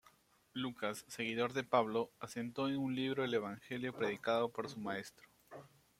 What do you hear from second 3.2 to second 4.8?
el evangelio predicado por su